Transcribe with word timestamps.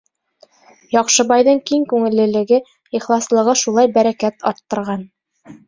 Яҡшыбайҙың 0.95 1.59
киң 1.71 1.83
күңеллелеге, 1.91 2.61
ихласлығы 3.03 3.57
шулай 3.65 3.95
бәрәкәт 4.01 4.51
арттырған. 4.53 5.09